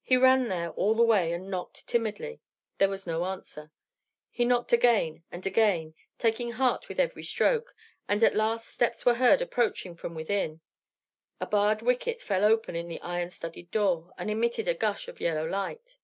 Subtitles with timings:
[0.00, 2.40] He ran there all the way, and knocked timidly.
[2.78, 3.70] There was no answer.
[4.30, 7.74] He knocked again and again, taking heart with every stroke;
[8.08, 10.62] and at last steps were heard approaching from within.
[11.42, 15.20] A barred wicket fell open in the iron studded door, and emitted a gush of
[15.20, 15.98] yellow light.